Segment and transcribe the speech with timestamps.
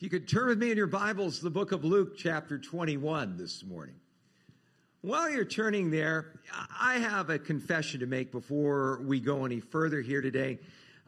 [0.00, 3.36] If you could turn with me in your Bibles the book of Luke, chapter 21,
[3.36, 3.96] this morning.
[5.02, 6.40] While you're turning there,
[6.80, 10.58] I have a confession to make before we go any further here today.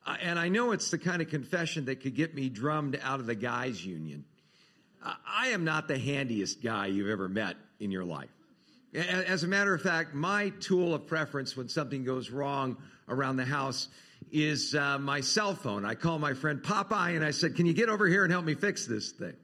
[0.07, 3.19] Uh, and I know it's the kind of confession that could get me drummed out
[3.19, 4.27] of the guys' union.
[5.03, 8.29] Uh, I am not the handiest guy you've ever met in your life.
[8.93, 12.77] As a matter of fact, my tool of preference when something goes wrong
[13.09, 13.88] around the house
[14.33, 15.85] is uh, my cell phone.
[15.85, 18.45] I call my friend Popeye and I said, Can you get over here and help
[18.45, 19.37] me fix this thing?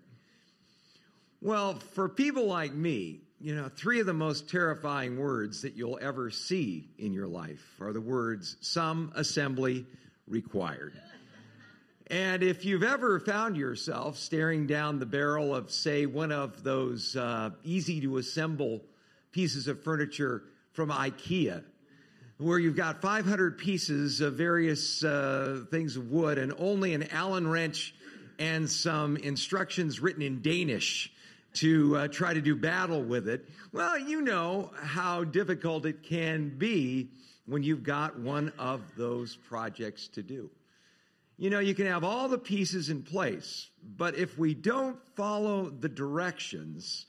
[1.41, 5.99] Well, for people like me, you know, three of the most terrifying words that you'll
[6.01, 9.87] ever see in your life are the words some assembly
[10.27, 10.95] required.
[12.11, 17.15] And if you've ever found yourself staring down the barrel of, say, one of those
[17.15, 18.81] uh, easy to assemble
[19.31, 21.63] pieces of furniture from IKEA,
[22.39, 27.49] where you've got 500 pieces of various uh, things of wood and only an Allen
[27.49, 27.95] wrench
[28.39, 31.13] and some instructions written in Danish
[31.55, 33.49] to uh, try to do battle with it.
[33.73, 37.11] Well, you know how difficult it can be
[37.47, 40.49] when you've got one of those projects to do.
[41.39, 45.71] You know, you can have all the pieces in place, but if we don't follow
[45.71, 47.07] the directions,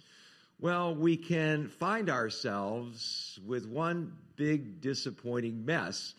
[0.59, 6.13] well, we can find ourselves with one big disappointing mess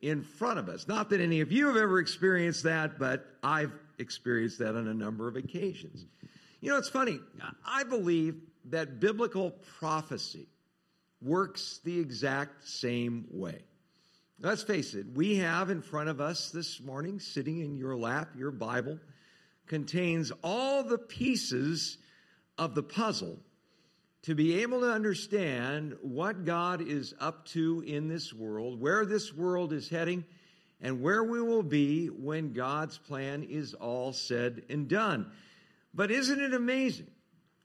[0.00, 0.88] in front of us.
[0.88, 4.94] Not that any of you have ever experienced that, but I've experienced that on a
[4.94, 6.06] number of occasions.
[6.60, 7.20] You know, it's funny.
[7.64, 8.36] I believe
[8.70, 10.48] that biblical prophecy
[11.22, 13.62] works the exact same way.
[14.40, 18.30] Let's face it, we have in front of us this morning, sitting in your lap,
[18.36, 18.98] your Bible,
[19.66, 21.98] contains all the pieces
[22.58, 23.38] of the puzzle
[24.24, 29.34] to be able to understand what God is up to in this world, where this
[29.34, 30.24] world is heading,
[30.80, 35.30] and where we will be when God's plan is all said and done.
[35.92, 37.10] But isn't it amazing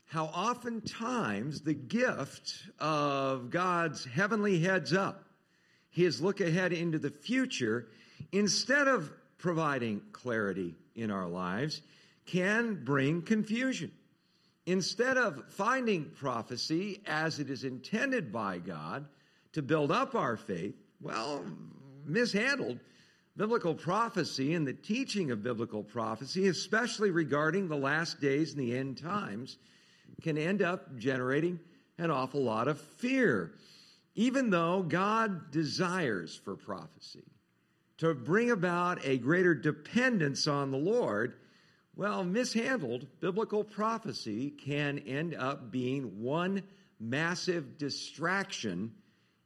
[0.07, 5.23] how oftentimes the gift of God's heavenly heads up,
[5.89, 7.87] his look ahead into the future,
[8.33, 11.81] instead of providing clarity in our lives,
[12.25, 13.91] can bring confusion.
[14.69, 19.07] Instead of finding prophecy as it is intended by God
[19.51, 21.43] to build up our faith, well,
[22.05, 22.79] mishandled
[23.35, 28.77] biblical prophecy and the teaching of biblical prophecy, especially regarding the last days and the
[28.77, 29.57] end times,
[30.21, 31.59] can end up generating
[31.97, 33.53] an awful lot of fear.
[34.13, 37.25] Even though God desires for prophecy
[37.97, 41.38] to bring about a greater dependence on the Lord,
[41.99, 46.63] well, mishandled, biblical prophecy can end up being one
[46.97, 48.93] massive distraction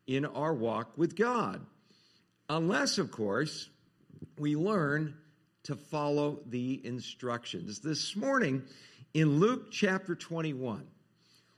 [0.05, 1.65] in our walk with God.
[2.47, 3.69] Unless, of course,
[4.37, 5.15] we learn
[5.63, 7.79] to follow the instructions.
[7.79, 8.61] This morning
[9.15, 10.85] in Luke chapter 21,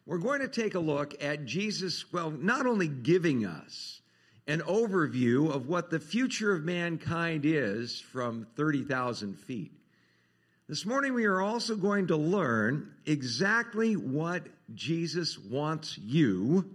[0.06, 4.00] we're going to take a look at Jesus, well, not only giving us
[4.47, 9.73] an overview of what the future of mankind is from 30,000 feet,
[10.68, 16.74] this morning, we are also going to learn exactly what Jesus wants you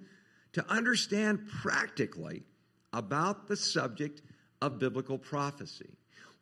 [0.53, 2.45] to understand practically
[2.93, 4.23] about the subject
[4.63, 5.91] of biblical prophecy.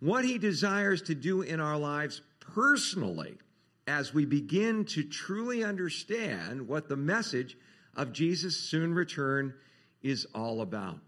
[0.01, 3.39] What he desires to do in our lives personally
[3.87, 7.57] as we begin to truly understand what the message
[7.97, 9.55] of Jesus' soon return
[10.03, 10.99] is all about.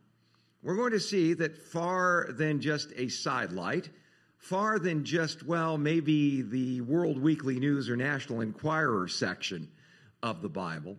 [0.62, 3.90] We're going to see that far than just a sidelight,
[4.40, 9.68] far than just, well, maybe the World Weekly News or National Enquirer section
[10.22, 10.96] of the Bible.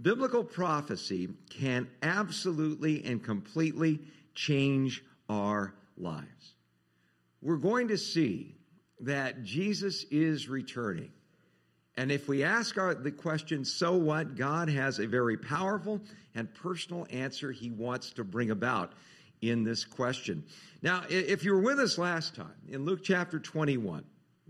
[0.00, 4.00] Biblical prophecy can absolutely and completely
[4.34, 6.54] change our lives.
[7.40, 8.54] We're going to see
[9.00, 11.10] that Jesus is returning.
[11.96, 14.36] And if we ask our, the question, so what?
[14.36, 16.00] God has a very powerful
[16.34, 18.92] and personal answer he wants to bring about
[19.40, 20.44] in this question.
[20.82, 24.04] Now, if you were with us last time in Luke chapter 21,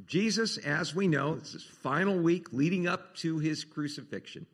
[0.06, 4.46] Jesus, as we know, it's his final week leading up to his crucifixion,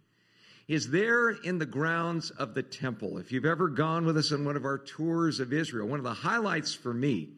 [0.69, 3.19] is there in the grounds of the temple.
[3.19, 6.05] If you've ever gone with us on one of our tours of Israel, one of
[6.05, 7.31] the highlights for me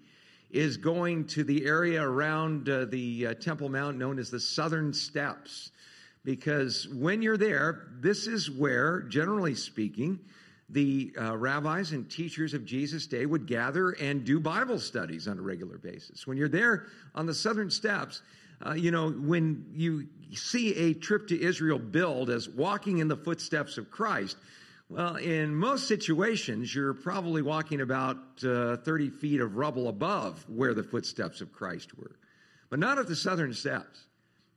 [0.50, 4.92] is going to the area around uh, the uh, Temple Mount known as the Southern
[4.92, 5.70] Steps.
[6.24, 10.20] Because when you're there, this is where, generally speaking,
[10.72, 15.38] the uh, rabbis and teachers of Jesus' day would gather and do Bible studies on
[15.38, 16.26] a regular basis.
[16.26, 18.22] When you're there on the southern steps,
[18.64, 23.16] uh, you know, when you see a trip to Israel billed as walking in the
[23.16, 24.36] footsteps of Christ,
[24.88, 30.74] well, in most situations, you're probably walking about uh, 30 feet of rubble above where
[30.74, 32.16] the footsteps of Christ were.
[32.70, 34.06] But not at the southern steps.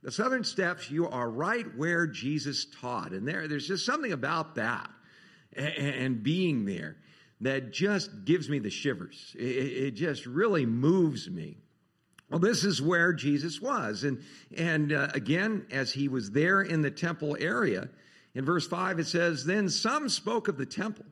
[0.01, 3.11] The southern steps, you are right where Jesus taught.
[3.11, 4.89] And there, there's just something about that
[5.55, 6.97] and, being there
[7.41, 9.35] that just gives me the shivers.
[9.37, 11.57] It, it just really moves me.
[12.29, 14.03] Well, this is where Jesus was.
[14.03, 14.23] And,
[14.57, 17.89] and uh, again, as he was there in the temple area,
[18.33, 21.05] in verse 5 it says, Then some spoke of the temple,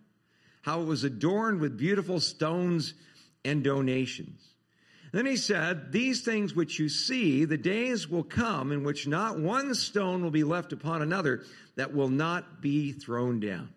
[0.64, 2.94] how it was adorned with beautiful stones
[3.46, 4.42] and donations.
[5.12, 9.40] Then he said, These things which you see, the days will come in which not
[9.40, 11.44] one stone will be left upon another
[11.76, 13.70] that will not be thrown down.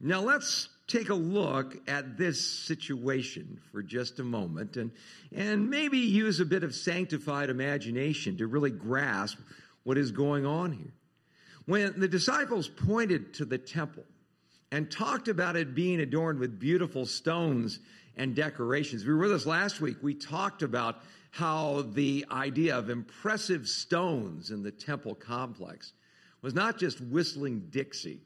[0.00, 4.90] Now let's take a look at this situation for just a moment and,
[5.34, 9.38] and maybe use a bit of sanctified imagination to really grasp
[9.84, 10.92] what is going on here.
[11.66, 14.04] When the disciples pointed to the temple
[14.72, 17.78] and talked about it being adorned with beautiful stones
[18.16, 19.98] and decorations, we were with us last week.
[20.02, 25.92] We talked about how the idea of impressive stones in the temple complex
[26.42, 28.22] was not just whistling Dixie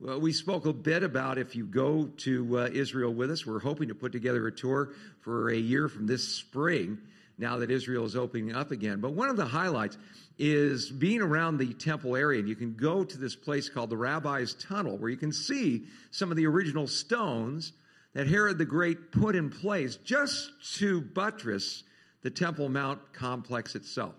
[0.00, 3.60] well, we spoke a bit about if you go to uh, Israel with us, we're
[3.60, 6.98] hoping to put together a tour for a year from this spring
[7.38, 9.00] now that Israel is opening up again.
[9.00, 9.96] But one of the highlights
[10.38, 12.40] is being around the temple area.
[12.40, 15.84] And you can go to this place called the Rabbi's Tunnel where you can see
[16.10, 17.72] some of the original stones
[18.14, 21.84] that Herod the Great put in place just to buttress
[22.22, 24.14] the Temple Mount complex itself.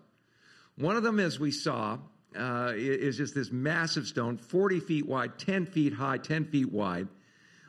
[0.78, 1.98] One of them, as we saw,
[2.38, 7.08] uh, is just this massive stone, 40 feet wide, 10 feet high, 10 feet wide,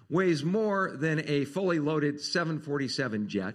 [0.09, 3.55] weighs more than a fully loaded 747 jet.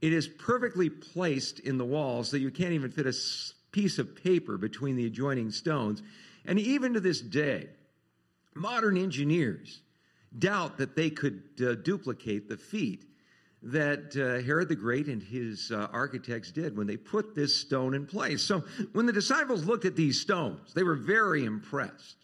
[0.00, 3.14] It is perfectly placed in the wall so you can't even fit a
[3.72, 6.02] piece of paper between the adjoining stones.
[6.44, 7.68] And even to this day,
[8.54, 9.80] modern engineers
[10.38, 13.04] doubt that they could uh, duplicate the feat
[13.66, 17.94] that uh, Herod the Great and his uh, architects did when they put this stone
[17.94, 18.42] in place.
[18.42, 22.16] So when the disciples looked at these stones, they were very impressed.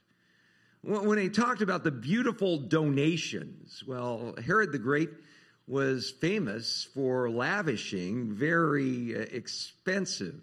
[0.85, 5.11] When they talked about the beautiful donations, well, Herod the Great
[5.67, 10.41] was famous for lavishing very uh, expensive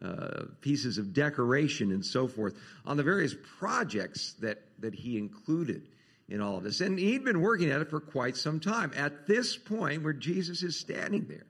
[0.00, 2.54] uh, pieces of decoration and so forth
[2.84, 5.82] on the various projects that, that he included
[6.28, 6.80] in all of this.
[6.80, 8.92] And he'd been working at it for quite some time.
[8.96, 11.46] At this point, where Jesus is standing there,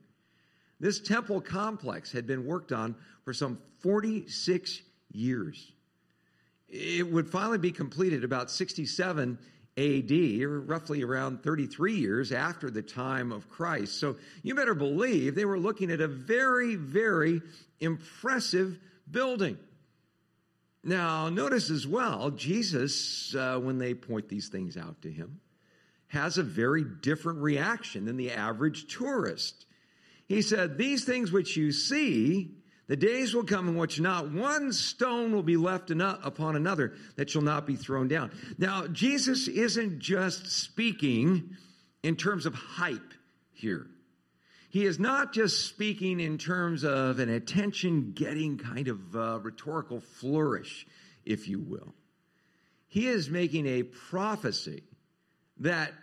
[0.79, 4.81] this temple complex had been worked on for some 46
[5.11, 5.71] years.
[6.67, 9.37] It would finally be completed about 67
[9.77, 10.11] AD,
[10.41, 13.99] or roughly around 33 years after the time of Christ.
[13.99, 17.41] So you better believe they were looking at a very, very
[17.79, 18.77] impressive
[19.09, 19.57] building.
[20.83, 25.39] Now, notice as well, Jesus, uh, when they point these things out to him,
[26.07, 29.65] has a very different reaction than the average tourist.
[30.27, 32.51] He said, These things which you see,
[32.87, 37.29] the days will come in which not one stone will be left upon another that
[37.29, 38.31] shall not be thrown down.
[38.57, 41.55] Now, Jesus isn't just speaking
[42.03, 43.13] in terms of hype
[43.53, 43.87] here.
[44.73, 49.99] He is not just speaking in terms of an attention getting kind of uh, rhetorical
[49.99, 50.87] flourish,
[51.23, 51.93] if you will.
[52.87, 54.81] He is making a prophecy
[55.59, 55.93] that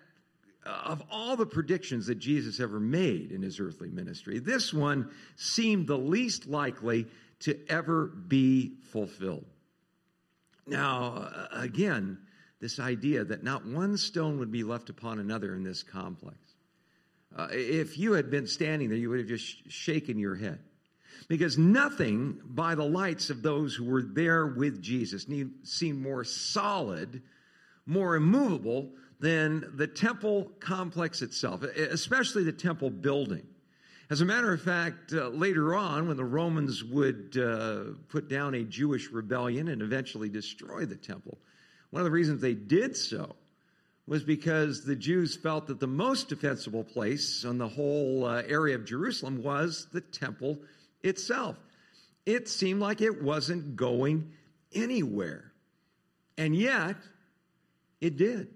[0.65, 5.11] uh, of all the predictions that Jesus ever made in his earthly ministry, this one
[5.35, 7.09] seemed the least likely
[7.41, 9.47] to ever be fulfilled.
[10.69, 12.19] Now, uh, again,
[12.61, 16.37] this idea that not one stone would be left upon another in this complex.
[17.37, 20.59] Uh, if you had been standing there, you would have just shaken your head.
[21.29, 25.27] Because nothing by the lights of those who were there with Jesus
[25.63, 27.23] seemed more solid,
[27.87, 33.47] more immovable than the temple complex itself, especially the temple building.
[34.09, 38.55] As a matter of fact, uh, later on, when the Romans would uh, put down
[38.55, 41.39] a Jewish rebellion and eventually destroy the temple,
[41.91, 43.37] one of the reasons they did so
[44.11, 48.75] was because the Jews felt that the most defensible place on the whole uh, area
[48.75, 50.59] of Jerusalem was the temple
[51.05, 51.57] itself.
[52.27, 54.33] It seemed like it wasn't going
[54.75, 55.53] anywhere.
[56.37, 56.97] And yet,
[58.01, 58.49] it did.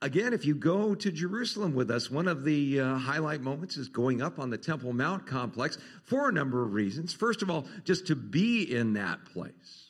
[0.00, 3.88] Again, if you go to Jerusalem with us, one of the uh, highlight moments is
[3.88, 7.12] going up on the Temple Mount complex for a number of reasons.
[7.12, 9.88] First of all, just to be in that place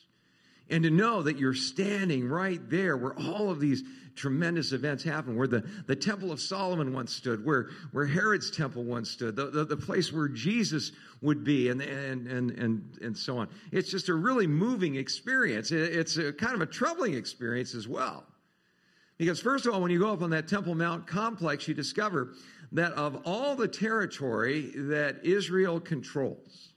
[0.69, 3.83] and to know that you're standing right there where all of these
[4.19, 8.83] tremendous events happen, where the, the Temple of Solomon once stood, where, where Herod's temple
[8.83, 13.17] once stood, the, the, the place where Jesus would be, and, and, and, and, and
[13.17, 13.47] so on.
[13.71, 15.71] It's just a really moving experience.
[15.71, 18.25] It's a kind of a troubling experience as well.
[19.17, 22.33] Because, first of all, when you go up on that Temple Mount complex, you discover
[22.73, 26.73] that of all the territory that Israel controls,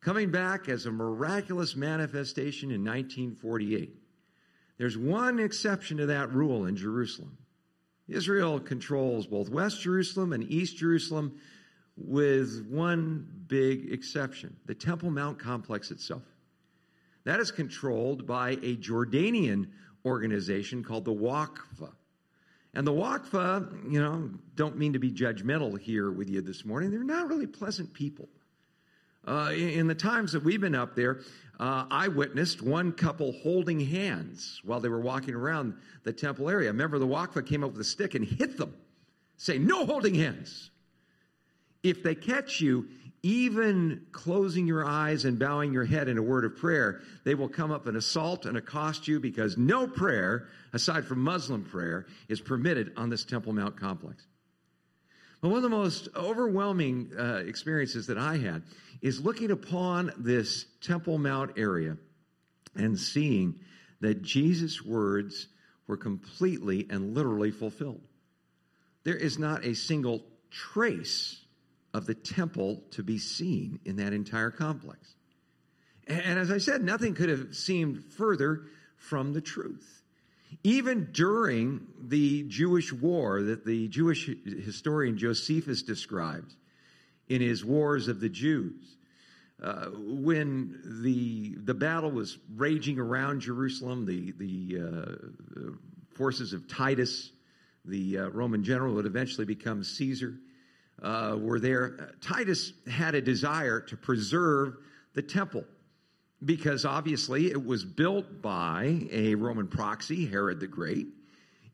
[0.00, 3.94] coming back as a miraculous manifestation in 1948.
[4.78, 7.36] There's one exception to that rule in Jerusalem.
[8.08, 11.38] Israel controls both West Jerusalem and East Jerusalem
[11.96, 16.22] with one big exception the Temple Mount complex itself.
[17.24, 19.68] That is controlled by a Jordanian
[20.06, 21.92] organization called the Waqfa.
[22.72, 26.90] And the Waqfa, you know, don't mean to be judgmental here with you this morning.
[26.90, 28.28] They're not really pleasant people.
[29.26, 31.20] Uh, in, the times that we've been up there,
[31.58, 35.74] uh, I witnessed one couple holding hands while they were walking around
[36.04, 36.70] the temple area.
[36.70, 38.74] A member of the Waqfa came up with a stick and hit them,
[39.36, 40.70] saying, No holding hands.
[41.82, 42.88] If they catch you,
[43.22, 47.48] even closing your eyes and bowing your head in a word of prayer, they will
[47.48, 52.40] come up and assault and accost you because no prayer, aside from Muslim prayer, is
[52.40, 54.24] permitted on this Temple Mount complex.
[55.40, 58.62] But one of the most overwhelming uh, experiences that I had
[59.00, 61.96] is looking upon this Temple Mount area
[62.74, 63.60] and seeing
[64.00, 65.48] that Jesus' words
[65.86, 68.02] were completely and literally fulfilled.
[69.04, 71.40] There is not a single trace
[71.94, 75.14] of the temple to be seen in that entire complex.
[76.06, 78.62] And as I said, nothing could have seemed further
[78.96, 80.02] from the truth.
[80.64, 86.56] Even during the Jewish war that the Jewish historian Josephus describes
[87.28, 88.96] in his Wars of the Jews,
[89.62, 95.70] uh, when the the battle was raging around Jerusalem, the the uh,
[96.14, 97.32] forces of Titus,
[97.84, 100.34] the uh, Roman general, would eventually become Caesar,
[101.02, 102.14] uh, were there.
[102.20, 104.76] Titus had a desire to preserve
[105.14, 105.64] the temple
[106.44, 111.08] because obviously it was built by a Roman proxy, Herod the Great.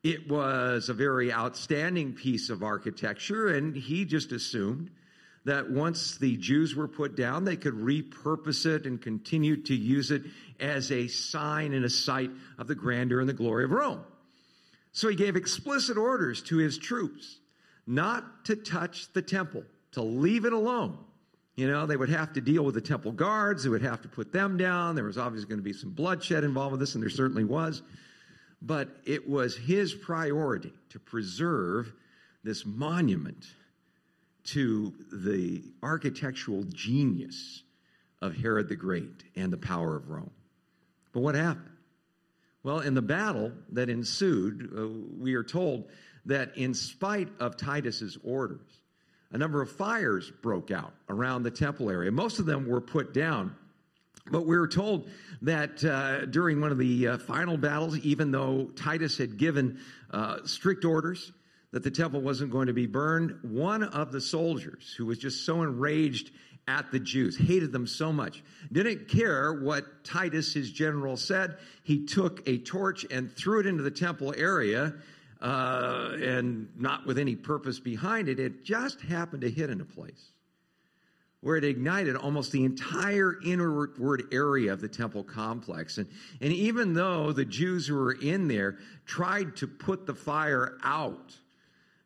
[0.03, 4.91] It was a very outstanding piece of architecture, and he just assumed
[5.45, 10.11] that once the Jews were put down, they could repurpose it and continue to use
[10.11, 10.23] it
[10.59, 14.03] as a sign and a sight of the grandeur and the glory of Rome.
[14.93, 17.41] So he gave explicit orders to his troops
[17.87, 20.97] not to touch the temple, to leave it alone.
[21.57, 24.09] You know, they would have to deal with the temple guards, they would have to
[24.09, 24.95] put them down.
[24.95, 27.83] There was obviously going to be some bloodshed involved with this, and there certainly was.
[28.63, 31.93] But it was his priority to preserve
[32.43, 33.45] this monument
[34.45, 37.63] to the architectural genius
[38.21, 40.31] of Herod the Great and the power of Rome.
[41.13, 41.71] But what happened?
[42.63, 44.87] Well, in the battle that ensued, uh,
[45.19, 45.85] we are told
[46.27, 48.81] that in spite of Titus's orders,
[49.31, 52.11] a number of fires broke out around the temple area.
[52.11, 53.55] Most of them were put down.
[54.31, 55.09] But we were told
[55.43, 60.39] that uh, during one of the uh, final battles, even though Titus had given uh,
[60.45, 61.33] strict orders
[61.75, 65.45] that the temple wasn't going to be burned, one of the soldiers who was just
[65.45, 66.31] so enraged
[66.69, 71.59] at the Jews, hated them so much, didn't care what Titus, his general, said.
[71.83, 74.95] He took a torch and threw it into the temple area
[75.43, 78.39] uh, and not with any purpose behind it.
[78.39, 80.31] It just happened to hit in a place
[81.41, 85.99] where it ignited almost the entire inward area of the temple complex.
[85.99, 86.07] And,
[86.41, 91.37] and even though the Jews who were in there tried to put the fire out,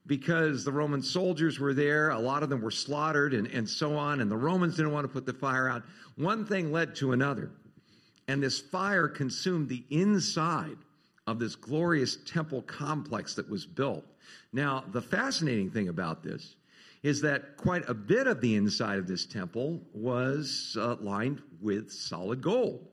[0.09, 2.11] because the Roman soldiers were there.
[2.11, 4.21] A lot of them were slaughtered and, and so on.
[4.21, 5.85] And the Romans didn't want to put the fire out.
[6.17, 7.51] One thing led to another.
[8.27, 10.79] And this fire consumed the inside
[11.27, 14.05] of this glorious temple complex that was built.
[14.53, 16.57] Now, the fascinating thing about this
[17.03, 21.93] is that quite a bit of the inside of this temple was uh, lined with
[21.93, 22.87] solid gold.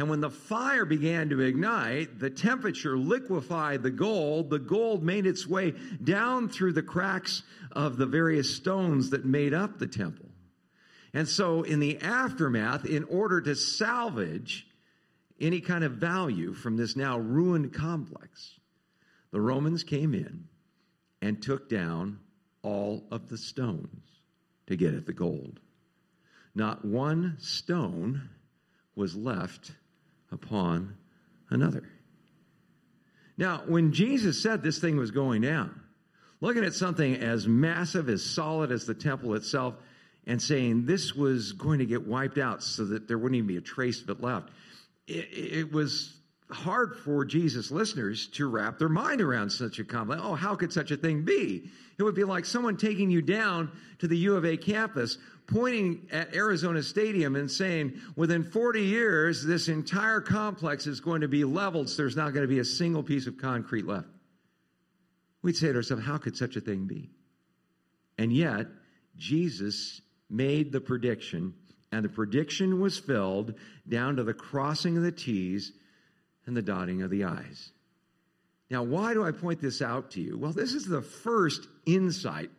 [0.00, 4.48] And when the fire began to ignite, the temperature liquefied the gold.
[4.48, 7.42] The gold made its way down through the cracks
[7.72, 10.30] of the various stones that made up the temple.
[11.12, 14.66] And so, in the aftermath, in order to salvage
[15.38, 18.58] any kind of value from this now ruined complex,
[19.32, 20.48] the Romans came in
[21.20, 22.20] and took down
[22.62, 24.06] all of the stones
[24.66, 25.60] to get at the gold.
[26.54, 28.30] Not one stone
[28.94, 29.72] was left
[30.32, 30.96] upon
[31.48, 31.88] another.
[33.36, 35.80] Now, when Jesus said this thing was going down,
[36.40, 39.74] looking at something as massive, as solid as the temple itself,
[40.26, 43.56] and saying this was going to get wiped out so that there wouldn't even be
[43.56, 44.50] a trace of it left,
[45.06, 46.19] it, it was
[46.52, 50.20] hard for Jesus listeners to wrap their mind around such a comment.
[50.22, 51.70] Oh, how could such a thing be?
[51.98, 56.08] It would be like someone taking you down to the U of A campus, pointing
[56.10, 61.44] at Arizona Stadium and saying, within 40 years, this entire complex is going to be
[61.44, 64.08] leveled, so there's not going to be a single piece of concrete left.
[65.42, 67.10] We'd say to ourselves, how could such a thing be?
[68.18, 68.66] And yet,
[69.16, 71.54] Jesus made the prediction
[71.92, 73.54] And the prediction was filled
[73.88, 75.72] down to the crossing of the T's
[76.50, 77.70] and the dotting of the I's.
[78.72, 80.36] Now, why do I point this out to you?
[80.36, 82.50] Well, this is the first insight,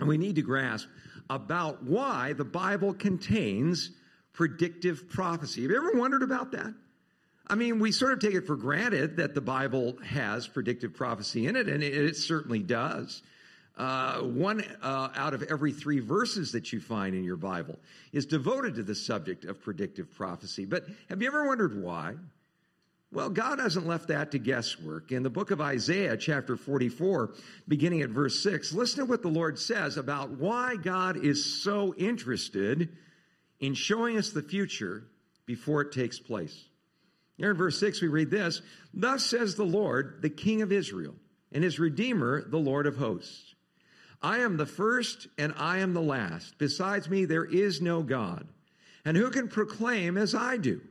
[0.00, 0.88] we need to grasp
[1.28, 3.90] about why the Bible contains
[4.32, 5.60] predictive prophecy.
[5.60, 6.72] Have you ever wondered about that?
[7.46, 11.46] I mean, we sort of take it for granted that the Bible has predictive prophecy
[11.46, 13.22] in it, and it, it certainly does.
[13.76, 17.78] Uh, one uh, out of every three verses that you find in your Bible
[18.10, 20.64] is devoted to the subject of predictive prophecy.
[20.64, 22.14] But have you ever wondered why?
[23.10, 25.12] Well, God hasn't left that to guesswork.
[25.12, 27.32] In the book of Isaiah, chapter 44,
[27.66, 31.94] beginning at verse 6, listen to what the Lord says about why God is so
[31.96, 32.90] interested
[33.60, 35.04] in showing us the future
[35.46, 36.66] before it takes place.
[37.38, 38.60] Here in verse 6, we read this
[38.92, 41.14] Thus says the Lord, the King of Israel,
[41.50, 43.54] and his Redeemer, the Lord of hosts.
[44.20, 46.58] I am the first and I am the last.
[46.58, 48.46] Besides me, there is no God.
[49.04, 50.82] And who can proclaim as I do?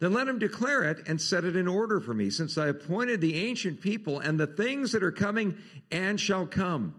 [0.00, 3.20] Then let him declare it and set it in order for me, since I appointed
[3.20, 5.58] the ancient people and the things that are coming
[5.92, 6.94] and shall come.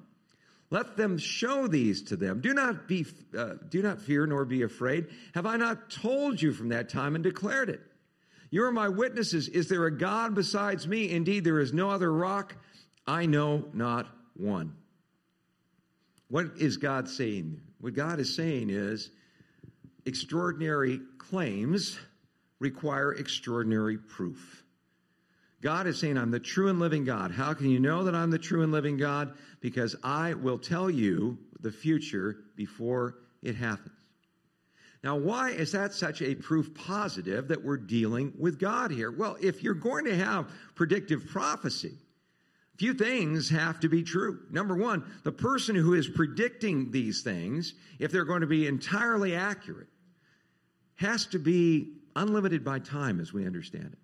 [0.69, 2.41] Let them show these to them.
[2.41, 3.05] Do not be,
[3.37, 5.07] uh, do not fear nor be afraid.
[5.33, 7.81] Have I not told you from that time and declared it?
[8.51, 9.47] You are my witnesses.
[9.47, 11.09] Is there a God besides me?
[11.09, 12.55] Indeed, there is no other rock.
[13.07, 14.75] I know not one.
[16.27, 17.59] What is God saying?
[17.79, 19.09] What God is saying is
[20.05, 21.97] extraordinary claims
[22.61, 24.63] require extraordinary proof.
[25.61, 27.31] God is saying, I'm the true and living God.
[27.31, 29.33] How can you know that I'm the true and living God?
[29.59, 33.97] Because I will tell you the future before it happens.
[35.03, 39.11] Now, why is that such a proof positive that we're dealing with God here?
[39.11, 41.97] Well, if you're going to have predictive prophecy,
[42.75, 44.41] a few things have to be true.
[44.51, 49.35] Number one, the person who is predicting these things, if they're going to be entirely
[49.35, 49.87] accurate,
[50.95, 53.99] has to be unlimited by time as we understand it.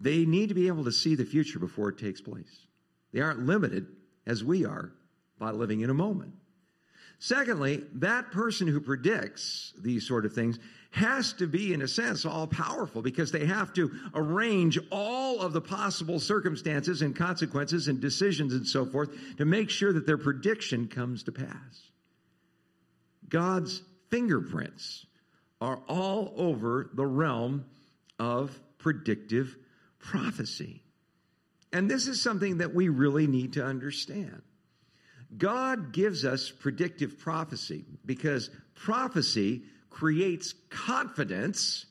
[0.00, 2.66] They need to be able to see the future before it takes place.
[3.12, 3.86] They aren't limited,
[4.26, 4.92] as we are,
[5.38, 6.34] by living in a moment.
[7.18, 10.58] Secondly, that person who predicts these sort of things
[10.90, 15.52] has to be, in a sense, all powerful because they have to arrange all of
[15.52, 20.16] the possible circumstances and consequences and decisions and so forth to make sure that their
[20.16, 21.90] prediction comes to pass.
[23.28, 25.04] God's fingerprints
[25.60, 27.64] are all over the realm
[28.18, 29.56] of predictive
[29.98, 30.82] prophecy.
[31.72, 34.42] And this is something that we really need to understand.
[35.36, 41.86] God gives us predictive prophecy because prophecy creates confidence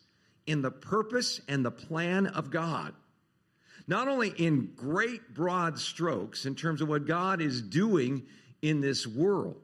[0.47, 2.93] in the purpose and the plan of God.
[3.87, 8.23] Not only in great broad strokes in terms of what God is doing
[8.61, 9.61] in this world,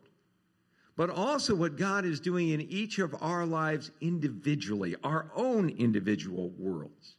[0.95, 6.51] but also what God is doing in each of our lives individually, our own individual
[6.57, 7.15] worlds.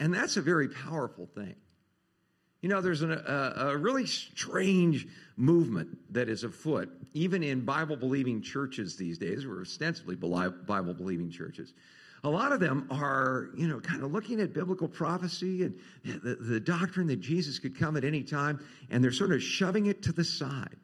[0.00, 1.54] And that's a very powerful thing.
[2.60, 7.96] You know, there's an, a, a really strange movement that is afoot, even in Bible
[7.96, 11.72] believing churches these days, or ostensibly Bible believing churches.
[12.24, 16.36] A lot of them are, you know, kind of looking at biblical prophecy and the,
[16.36, 20.02] the doctrine that Jesus could come at any time, and they're sort of shoving it
[20.02, 20.76] to the side.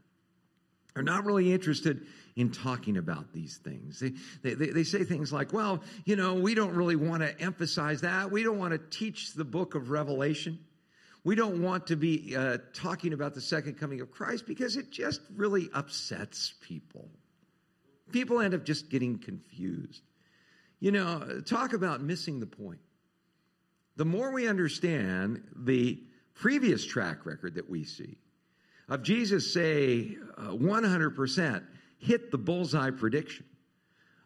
[0.99, 4.01] They're not really interested in talking about these things.
[4.01, 8.01] They, they, they, say things like, well, you know, we don't really want to emphasize
[8.01, 8.33] that.
[8.33, 10.59] We don't want to teach the book of Revelation.
[11.23, 14.91] We don't want to be uh, talking about the second coming of Christ because it
[14.91, 17.09] just really upsets people.
[18.11, 20.03] People end up just getting confused.
[20.81, 22.81] You know, talk about missing the point.
[23.95, 26.03] The more we understand the
[26.35, 28.19] previous track record that we see
[28.89, 31.65] of Jesus say uh, 100%
[31.99, 33.45] hit the bullseye prediction,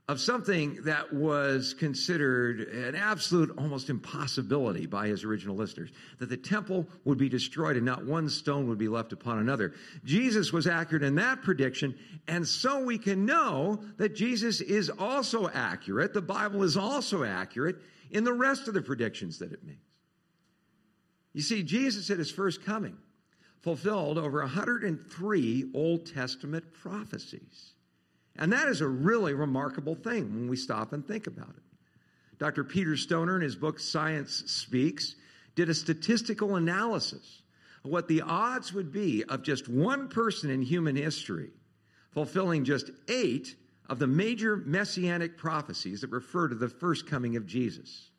[0.08, 6.36] of something that was considered an absolute almost impossibility by his original listeners that the
[6.36, 9.72] temple would be destroyed and not one stone would be left upon another.
[10.04, 11.94] Jesus was accurate in that prediction,
[12.28, 16.12] and so we can know that Jesus is also accurate.
[16.12, 17.76] The Bible is also accurate
[18.10, 19.78] in the rest of the predictions that it makes.
[21.32, 22.98] You see, Jesus at his first coming
[23.62, 27.72] fulfilled over 103 Old Testament prophecies.
[28.36, 31.62] And that is a really remarkable thing when we stop and think about it.
[32.38, 32.64] Dr.
[32.64, 35.14] Peter Stoner, in his book Science Speaks,
[35.54, 37.42] did a statistical analysis
[37.84, 41.50] of what the odds would be of just one person in human history
[42.12, 43.56] fulfilling just eight
[43.88, 48.10] of the major messianic prophecies that refer to the first coming of Jesus.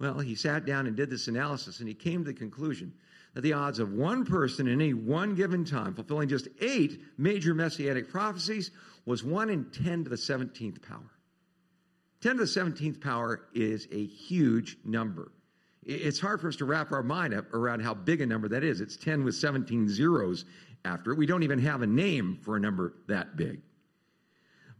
[0.00, 2.94] Well, he sat down and did this analysis and he came to the conclusion
[3.34, 7.54] that the odds of one person in any one given time fulfilling just eight major
[7.54, 8.70] messianic prophecies
[9.04, 11.10] was 1 in 10 to the 17th power.
[12.22, 15.32] 10 to the 17th power is a huge number.
[15.84, 18.64] It's hard for us to wrap our mind up around how big a number that
[18.64, 18.80] is.
[18.80, 20.44] It's 10 with 17 zeros
[20.84, 21.18] after it.
[21.18, 23.60] We don't even have a name for a number that big.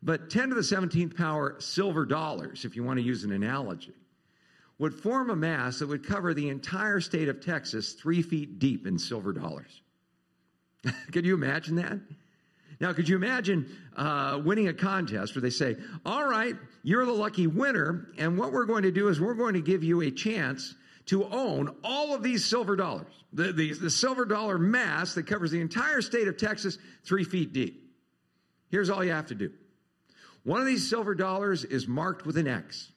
[0.02, 3.94] But 10 to the 17th power silver dollars, if you want to use an analogy,
[4.80, 8.86] would form a mass that would cover the entire state of Texas three feet deep
[8.86, 9.82] in silver dollars.
[11.12, 12.00] could you imagine that?
[12.80, 17.12] Now, could you imagine uh, winning a contest where they say, All right, you're the
[17.12, 20.10] lucky winner, and what we're going to do is we're going to give you a
[20.10, 20.74] chance
[21.06, 25.50] to own all of these silver dollars, the, the, the silver dollar mass that covers
[25.50, 27.92] the entire state of Texas three feet deep.
[28.70, 29.52] Here's all you have to do
[30.42, 32.92] one of these silver dollars is marked with an X.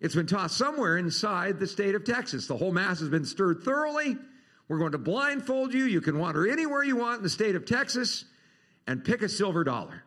[0.00, 2.46] It's been tossed somewhere inside the state of Texas.
[2.46, 4.16] The whole mass has been stirred thoroughly.
[4.68, 5.84] We're going to blindfold you.
[5.84, 8.24] You can wander anywhere you want in the state of Texas
[8.86, 10.02] and pick a silver dollar.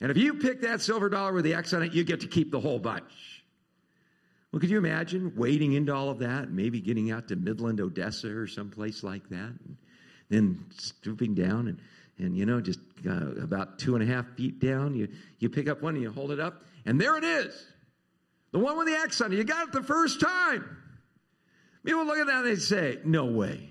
[0.00, 2.26] And if you pick that silver dollar with the X on it, you get to
[2.26, 3.44] keep the whole bunch.
[4.50, 8.34] Well, could you imagine wading into all of that, maybe getting out to Midland, Odessa,
[8.34, 9.76] or someplace like that, and
[10.28, 11.78] then stooping down and,
[12.18, 15.68] and you know, just uh, about two and a half feet down, you, you pick
[15.68, 17.66] up one and you hold it up, and there it is.
[18.52, 19.36] The one with the X on it.
[19.36, 20.76] You got it the first time.
[21.84, 23.70] People look at that and they say, no way.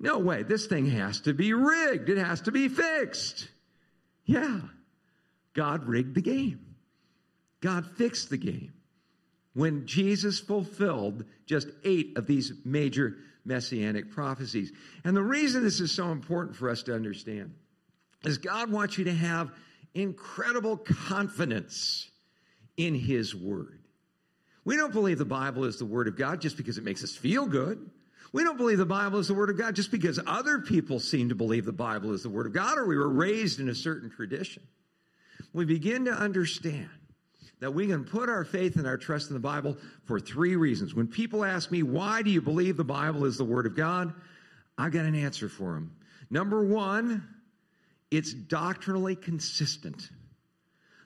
[0.00, 0.42] No way.
[0.42, 2.08] This thing has to be rigged.
[2.08, 3.48] It has to be fixed.
[4.24, 4.60] Yeah.
[5.54, 6.74] God rigged the game.
[7.60, 8.72] God fixed the game
[9.54, 14.72] when Jesus fulfilled just eight of these major messianic prophecies.
[15.04, 17.54] And the reason this is so important for us to understand
[18.24, 19.52] is God wants you to have
[19.94, 22.10] incredible confidence
[22.76, 23.80] in His Word.
[24.64, 27.14] We don't believe the Bible is the Word of God just because it makes us
[27.14, 27.90] feel good.
[28.32, 31.28] We don't believe the Bible is the Word of God just because other people seem
[31.28, 33.74] to believe the Bible is the Word of God or we were raised in a
[33.74, 34.62] certain tradition.
[35.52, 36.90] We begin to understand
[37.60, 40.94] that we can put our faith and our trust in the Bible for three reasons.
[40.94, 44.12] When people ask me, why do you believe the Bible is the Word of God?
[44.76, 45.94] I got an answer for them.
[46.30, 47.26] Number one,
[48.10, 50.10] it's doctrinally consistent.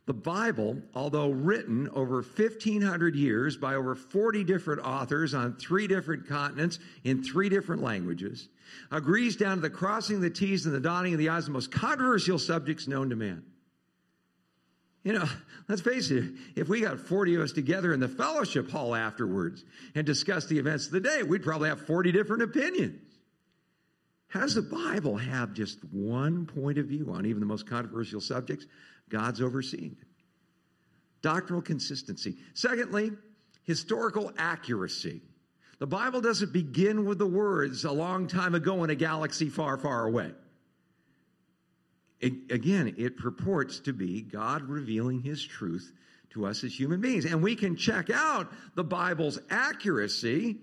[0.08, 6.26] The Bible, although written over 1,500 years by over 40 different authors on three different
[6.26, 8.48] continents in three different languages,
[8.90, 11.70] agrees down to the crossing the T's and the dotting of the I's, the most
[11.70, 13.44] controversial subjects known to man.
[15.04, 15.28] You know,
[15.68, 16.24] let's face it,
[16.56, 19.62] if we got 40 of us together in the fellowship hall afterwards
[19.94, 23.07] and discussed the events of the day, we'd probably have 40 different opinions.
[24.28, 28.20] How does the Bible have just one point of view on even the most controversial
[28.20, 28.66] subjects?
[29.08, 30.06] God's overseeing it.
[31.22, 32.36] Doctrinal consistency.
[32.54, 33.12] Secondly,
[33.64, 35.22] historical accuracy.
[35.78, 39.78] The Bible doesn't begin with the words a long time ago in a galaxy far,
[39.78, 40.32] far away.
[42.20, 45.92] It, again, it purports to be God revealing his truth
[46.30, 47.24] to us as human beings.
[47.24, 50.58] And we can check out the Bible's accuracy,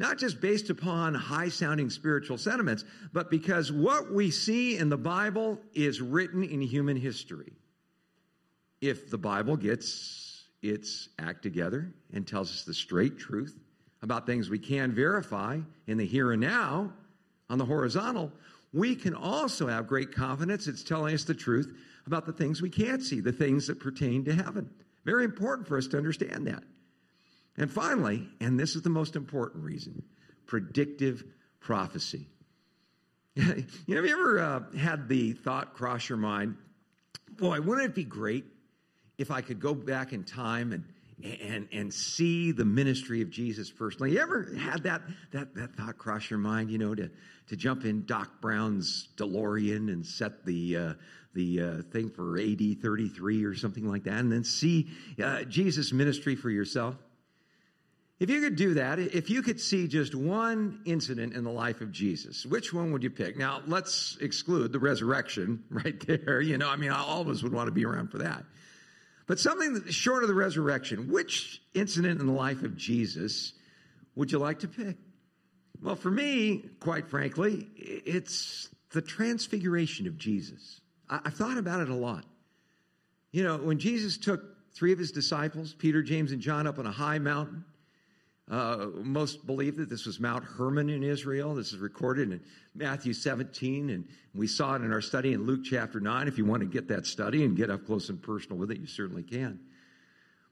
[0.00, 4.96] not just based upon high sounding spiritual sentiments, but because what we see in the
[4.96, 7.52] Bible is written in human history.
[8.80, 13.60] If the Bible gets its act together and tells us the straight truth
[14.00, 16.90] about things we can verify in the here and now
[17.50, 18.32] on the horizontal,
[18.72, 22.70] we can also have great confidence it's telling us the truth about the things we
[22.70, 24.70] can't see, the things that pertain to heaven.
[25.04, 26.62] Very important for us to understand that.
[27.60, 30.02] And finally, and this is the most important reason
[30.46, 31.22] predictive
[31.60, 32.26] prophecy.
[33.34, 36.56] you know, have you ever uh, had the thought cross your mind,
[37.30, 38.46] boy, wouldn't it be great
[39.18, 40.84] if I could go back in time and
[41.22, 44.12] and and see the ministry of Jesus personally.
[44.12, 46.70] You ever had that that that thought cross your mind?
[46.70, 47.10] You know, to
[47.48, 50.94] to jump in Doc Brown's DeLorean and set the uh,
[51.34, 54.88] the uh, thing for AD thirty three or something like that, and then see
[55.22, 56.96] uh, Jesus' ministry for yourself.
[58.20, 61.80] If you could do that, if you could see just one incident in the life
[61.80, 63.38] of Jesus, which one would you pick?
[63.38, 66.42] Now, let's exclude the resurrection right there.
[66.42, 68.44] You know, I mean, all of us would want to be around for that.
[69.26, 73.54] But something short of the resurrection, which incident in the life of Jesus
[74.16, 74.96] would you like to pick?
[75.82, 80.82] Well, for me, quite frankly, it's the transfiguration of Jesus.
[81.08, 82.24] I've thought about it a lot.
[83.32, 84.42] You know, when Jesus took
[84.74, 87.64] three of his disciples, Peter, James, and John, up on a high mountain,
[88.50, 91.54] uh, most believe that this was Mount Hermon in Israel.
[91.54, 92.40] This is recorded in
[92.74, 96.26] Matthew 17, and we saw it in our study in Luke chapter 9.
[96.26, 98.80] If you want to get that study and get up close and personal with it,
[98.80, 99.60] you certainly can.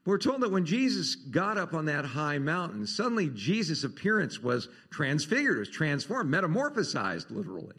[0.05, 4.69] We're told that when Jesus got up on that high mountain, suddenly Jesus' appearance was
[4.89, 7.75] transfigured, was transformed, metamorphosized, literally.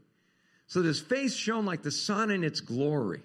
[0.66, 3.22] So that his face shone like the sun in its glory,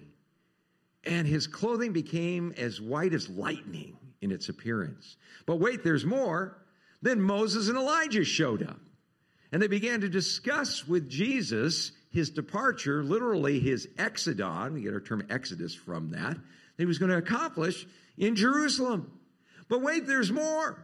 [1.04, 5.18] and his clothing became as white as lightning in its appearance.
[5.44, 6.56] But wait, there's more.
[7.02, 8.80] Then Moses and Elijah showed up.
[9.52, 14.74] And they began to discuss with Jesus his departure, literally his exodon.
[14.74, 16.34] We get our term exodus from that.
[16.34, 16.42] That
[16.76, 17.86] he was going to accomplish
[18.18, 19.10] in Jerusalem.
[19.68, 20.78] But wait, there's more.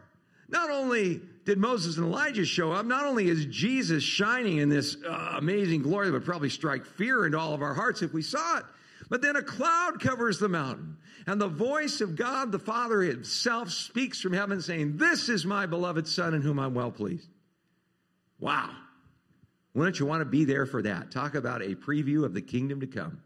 [0.49, 4.97] Not only did Moses and Elijah show up, not only is Jesus shining in this
[5.07, 8.21] uh, amazing glory that would probably strike fear into all of our hearts if we
[8.21, 8.65] saw it,
[9.13, 10.97] but then a cloud covers the mountain,
[11.27, 15.67] and the voice of God the Father himself speaks from heaven saying, This is my
[15.67, 17.29] beloved Son in whom I'm well pleased.
[18.39, 18.71] Wow.
[19.75, 21.11] Wouldn't you want to be there for that?
[21.11, 23.21] Talk about a preview of the kingdom to come.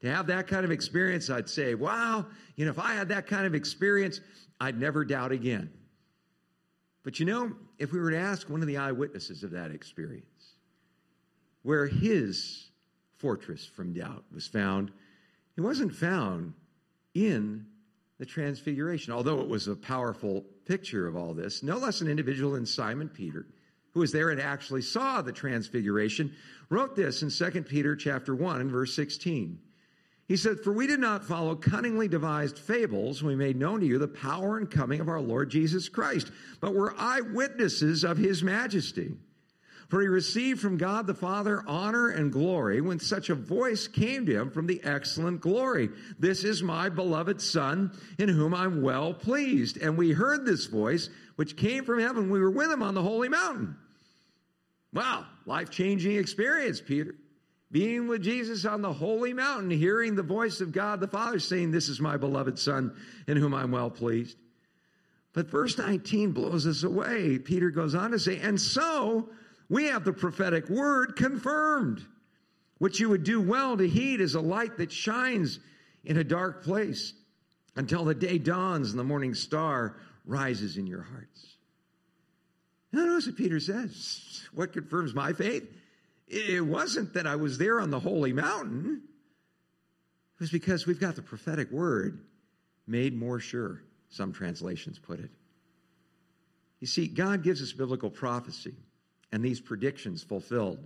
[0.00, 3.28] To have that kind of experience, I'd say, wow, you know, if I had that
[3.28, 4.20] kind of experience,
[4.60, 5.70] I'd never doubt again.
[7.04, 10.56] But you know, if we were to ask one of the eyewitnesses of that experience,
[11.62, 12.67] where his
[13.18, 14.90] fortress from doubt was found,
[15.56, 16.54] it wasn't found
[17.14, 17.66] in
[18.18, 21.62] the transfiguration, although it was a powerful picture of all this.
[21.62, 23.46] No less an individual than Simon Peter
[23.98, 26.32] who was there and actually saw the transfiguration,
[26.68, 29.58] wrote this in 2 Peter chapter 1 and verse 16.
[30.26, 33.86] He said, For we did not follow cunningly devised fables when we made known to
[33.86, 38.42] you the power and coming of our Lord Jesus Christ, but were eyewitnesses of his
[38.42, 39.14] majesty.
[39.88, 44.26] For he received from God the Father honor and glory when such a voice came
[44.26, 45.88] to him from the excellent glory.
[46.18, 49.78] This is my beloved Son, in whom I'm well pleased.
[49.78, 52.28] And we heard this voice, which came from heaven.
[52.28, 53.76] We were with him on the holy mountain.
[54.92, 57.14] Wow, life changing experience, Peter.
[57.70, 61.70] Being with Jesus on the holy mountain, hearing the voice of God the Father saying,
[61.70, 62.94] This is my beloved Son
[63.26, 64.36] in whom I'm well pleased.
[65.32, 67.38] But verse 19 blows us away.
[67.38, 69.28] Peter goes on to say, And so
[69.68, 72.04] we have the prophetic word confirmed,
[72.78, 75.60] which you would do well to heed as a light that shines
[76.04, 77.12] in a dark place
[77.76, 81.56] until the day dawns and the morning star rises in your hearts.
[82.92, 84.48] Now, notice what Peter says.
[84.54, 85.68] What confirms my faith?
[86.26, 89.02] It wasn't that I was there on the holy mountain.
[90.34, 92.20] It was because we've got the prophetic word
[92.86, 95.30] made more sure, some translations put it.
[96.80, 98.74] You see, God gives us biblical prophecy
[99.32, 100.78] and these predictions fulfilled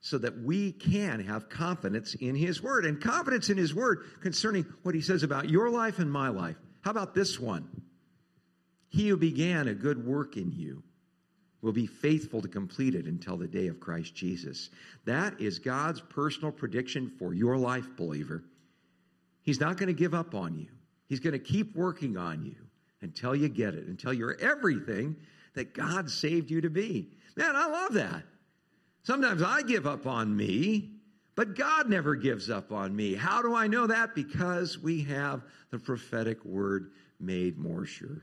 [0.00, 4.64] so that we can have confidence in His Word and confidence in His Word concerning
[4.82, 6.56] what He says about your life and my life.
[6.80, 7.68] How about this one?
[8.88, 10.82] He who began a good work in you
[11.62, 14.70] will be faithful to complete it until the day of Christ Jesus.
[15.04, 18.42] That is God's personal prediction for your life, believer.
[19.42, 20.68] He's not going to give up on you,
[21.06, 22.56] He's going to keep working on you
[23.02, 25.16] until you get it, until you're everything
[25.54, 27.10] that God saved you to be.
[27.36, 28.22] Man, I love that.
[29.02, 30.90] Sometimes I give up on me,
[31.34, 33.14] but God never gives up on me.
[33.14, 34.14] How do I know that?
[34.14, 38.22] Because we have the prophetic word made more sure.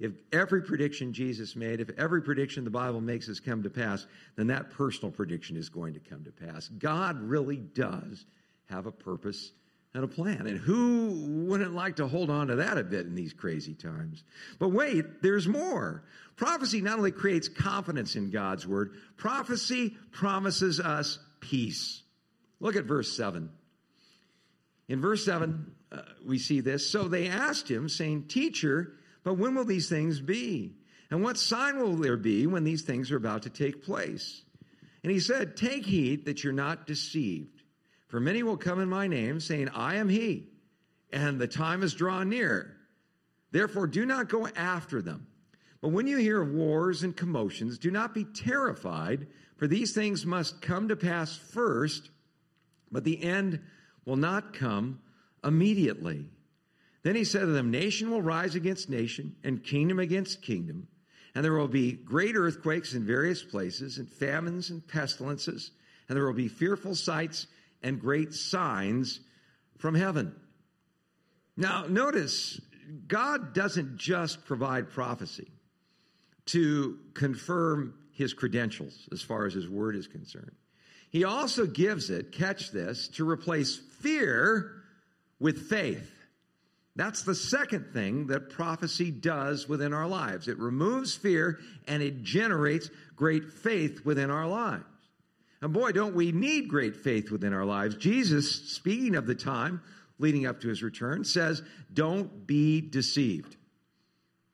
[0.00, 4.06] If every prediction Jesus made, if every prediction the Bible makes has come to pass,
[4.34, 6.68] then that personal prediction is going to come to pass.
[6.68, 8.26] God really does
[8.68, 9.52] have a purpose
[9.94, 10.46] and a plan.
[10.46, 14.24] And who wouldn't like to hold on to that a bit in these crazy times?
[14.58, 16.04] But wait, there's more.
[16.36, 22.02] Prophecy not only creates confidence in God's word, prophecy promises us peace.
[22.60, 23.50] Look at verse 7.
[24.88, 26.90] In verse 7, uh, we see this.
[26.90, 28.92] So they asked him, saying, Teacher,
[29.24, 30.74] but when will these things be?
[31.10, 34.42] And what sign will there be when these things are about to take place?
[35.02, 37.61] And he said, Take heed that you're not deceived.
[38.12, 40.50] For many will come in my name, saying, I am he,
[41.14, 42.76] and the time is drawn near.
[43.52, 45.28] Therefore, do not go after them.
[45.80, 50.26] But when you hear of wars and commotions, do not be terrified, for these things
[50.26, 52.10] must come to pass first,
[52.90, 53.60] but the end
[54.04, 55.00] will not come
[55.42, 56.26] immediately.
[57.04, 60.86] Then he said to them, Nation will rise against nation, and kingdom against kingdom.
[61.34, 65.70] And there will be great earthquakes in various places, and famines and pestilences,
[66.10, 67.46] and there will be fearful sights
[67.82, 69.20] and great signs
[69.78, 70.34] from heaven.
[71.56, 72.60] Now, notice,
[73.06, 75.50] God doesn't just provide prophecy
[76.46, 80.52] to confirm his credentials as far as his word is concerned.
[81.10, 84.82] He also gives it, catch this, to replace fear
[85.38, 86.10] with faith.
[86.94, 90.48] That's the second thing that prophecy does within our lives.
[90.48, 94.84] It removes fear and it generates great faith within our lives.
[95.62, 97.94] And boy, don't we need great faith within our lives.
[97.94, 99.80] Jesus, speaking of the time
[100.18, 103.56] leading up to his return, says, Don't be deceived.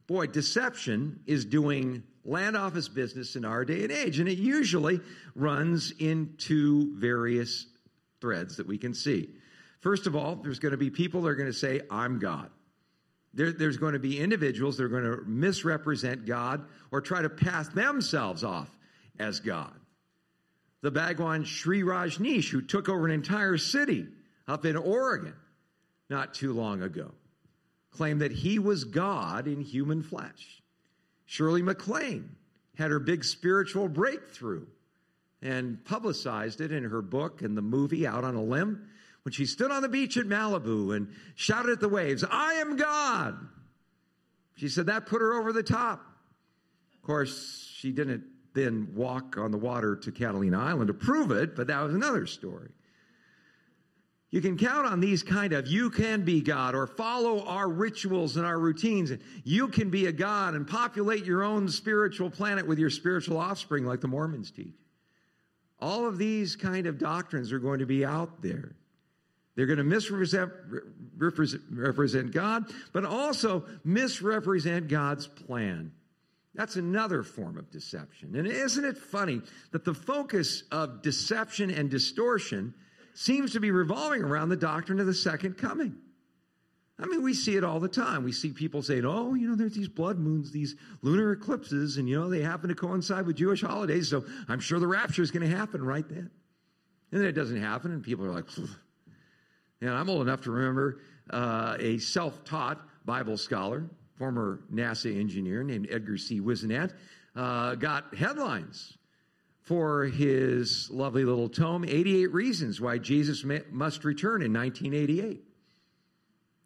[0.07, 5.01] Boy, deception is doing land office business in our day and age, and it usually
[5.35, 7.67] runs into various
[8.21, 9.31] threads that we can see.
[9.81, 12.51] First of all, there's going to be people that are going to say, I'm God.
[13.33, 17.31] There, there's going to be individuals that are going to misrepresent God or try to
[17.31, 18.69] pass themselves off
[19.19, 19.73] as God.
[20.81, 24.07] The Bhagwan Shree Rajneesh, who took over an entire city
[24.47, 25.35] up in Oregon
[26.09, 27.13] not too long ago,
[27.91, 30.63] claimed that he was God in human flesh.
[31.27, 32.37] Shirley MacLaine
[32.77, 34.67] had her big spiritual breakthrough
[35.43, 38.89] and publicized it in her book and the movie Out on a Limb
[39.23, 42.77] when she stood on the beach at Malibu and shouted at the waves, I am
[42.77, 43.37] God.
[44.55, 46.01] She said that put her over the top.
[46.95, 48.25] Of course, she didn't
[48.59, 52.27] then walk on the water to Catalina Island to prove it, but that was another
[52.27, 52.71] story.
[54.31, 58.37] You can count on these kind of, you can be God, or follow our rituals
[58.37, 59.11] and our routines.
[59.11, 63.39] And you can be a God and populate your own spiritual planet with your spiritual
[63.39, 64.77] offspring, like the Mormons teach.
[65.81, 68.75] All of these kind of doctrines are going to be out there.
[69.55, 70.53] They're going to misrepresent
[71.17, 75.91] represent God, but also misrepresent God's plan.
[76.59, 78.35] That's another form of deception.
[78.35, 82.75] And isn't it funny that the focus of deception and distortion
[83.15, 85.95] seems to be revolving around the doctrine of the second coming?
[86.99, 88.25] I mean, we see it all the time.
[88.25, 92.09] We see people saying, oh, you know, there's these blood moons, these lunar eclipses, and,
[92.09, 95.31] you know, they happen to coincide with Jewish holidays, so I'm sure the rapture is
[95.31, 96.29] going to happen right then.
[97.13, 98.69] And then it doesn't happen, and people are like, Phew.
[99.81, 103.85] and I'm old enough to remember uh, a self taught Bible scholar,
[104.19, 106.41] former NASA engineer named Edgar C.
[106.41, 106.93] Whisenant,
[107.37, 108.99] uh, got headlines
[109.63, 115.45] for his lovely little tome, 88 Reasons Why Jesus Must Return in 1988.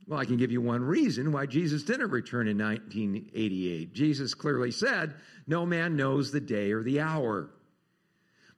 [0.06, 3.92] Well, I can give you one reason why Jesus didn't return in 1988.
[3.94, 5.14] Jesus clearly said,
[5.46, 7.50] No man knows the day or the hour.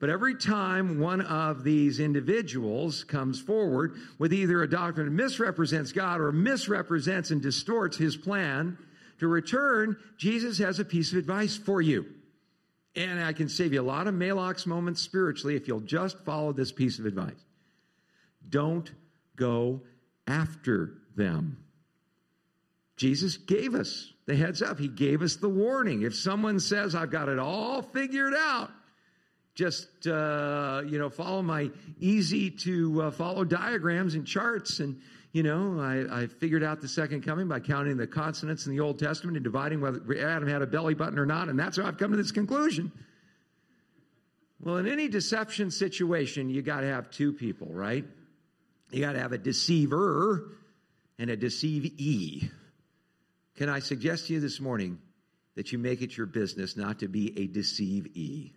[0.04, 5.92] But every time one of these individuals comes forward with either a doctrine that misrepresents
[5.92, 8.76] God or misrepresents and distorts his plan
[9.20, 12.04] to return, Jesus has a piece of advice for you.
[12.94, 16.52] And I can save you a lot of Maalox moments spiritually if you'll just follow
[16.52, 17.42] this piece of advice.
[18.46, 18.92] Don't
[19.36, 19.80] go
[20.26, 21.64] after them.
[22.98, 24.78] Jesus gave us the heads up.
[24.78, 26.02] He gave us the warning.
[26.02, 28.70] If someone says, I've got it all figured out,
[29.54, 34.80] just, uh, you know, follow my easy to uh, follow diagrams and charts.
[34.80, 35.00] And,
[35.32, 38.80] you know, I, I, figured out the second coming by counting the consonants in the
[38.80, 41.48] Old Testament and dividing whether Adam had a belly button or not.
[41.48, 42.90] And that's how I've come to this conclusion.
[44.60, 48.04] Well, in any deception situation, you got to have two people, right?
[48.90, 50.50] You got to have a deceiver
[51.18, 52.50] and a deceivee.
[53.56, 54.98] Can I suggest to you this morning
[55.54, 58.52] that you make it your business not to be a deceivee?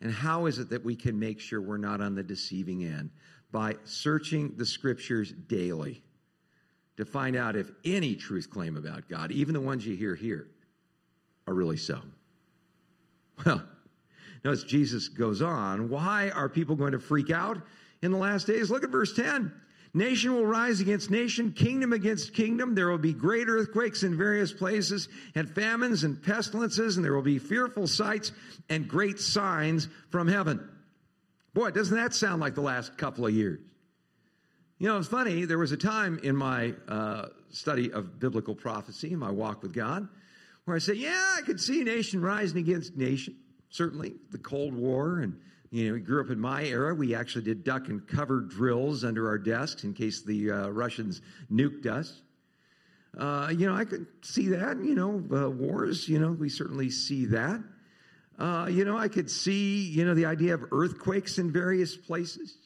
[0.00, 3.10] And how is it that we can make sure we're not on the deceiving end?
[3.50, 6.02] By searching the scriptures daily
[6.96, 10.48] to find out if any truth claim about God, even the ones you hear here,
[11.46, 12.00] are really so.
[13.44, 13.62] Well,
[14.44, 15.88] notice Jesus goes on.
[15.88, 17.58] Why are people going to freak out
[18.02, 18.70] in the last days?
[18.70, 19.52] Look at verse 10.
[19.98, 22.76] Nation will rise against nation, kingdom against kingdom.
[22.76, 27.22] There will be great earthquakes in various places, and famines and pestilences, and there will
[27.22, 28.30] be fearful sights
[28.68, 30.66] and great signs from heaven.
[31.52, 33.58] Boy, doesn't that sound like the last couple of years?
[34.78, 35.44] You know, it's funny.
[35.44, 40.06] There was a time in my uh, study of biblical prophecy, my walk with God,
[40.64, 43.34] where I said, Yeah, I could see nation rising against nation.
[43.70, 46.94] Certainly, the Cold War and you know, we grew up in my era.
[46.94, 51.20] We actually did duck and cover drills under our desks in case the uh, Russians
[51.52, 52.22] nuked us.
[53.16, 54.78] Uh, you know, I could see that.
[54.82, 56.08] You know, uh, wars.
[56.08, 57.62] You know, we certainly see that.
[58.38, 59.82] Uh, you know, I could see.
[59.88, 62.56] You know, the idea of earthquakes in various places.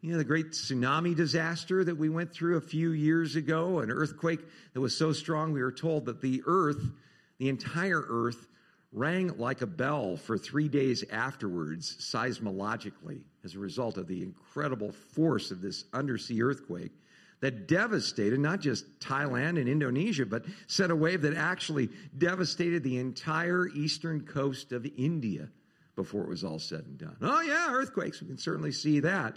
[0.00, 3.90] You know, the great tsunami disaster that we went through a few years ago, an
[3.90, 4.40] earthquake
[4.72, 6.80] that was so strong we were told that the earth,
[7.38, 8.47] the entire earth,
[8.92, 14.92] rang like a bell for three days afterwards, seismologically, as a result of the incredible
[14.92, 16.92] force of this undersea earthquake
[17.40, 22.98] that devastated not just Thailand and Indonesia, but sent a wave that actually devastated the
[22.98, 25.48] entire eastern coast of India
[25.94, 27.16] before it was all said and done.
[27.20, 29.36] Oh, yeah, earthquakes, we can certainly see that.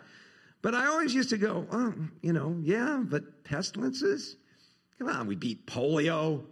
[0.61, 4.37] But I always used to go, oh, you know, yeah, but pestilences?
[4.97, 6.43] Come on, we beat polio.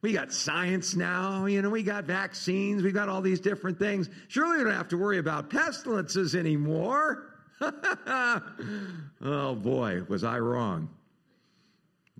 [0.00, 4.08] We got science now, you know, we got vaccines, we got all these different things.
[4.28, 7.24] Surely we don't have to worry about pestilences anymore.
[7.60, 10.88] oh boy, was I wrong.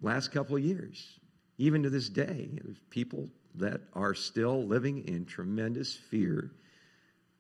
[0.03, 1.19] Last couple of years,
[1.59, 6.53] even to this day, there's people that are still living in tremendous fear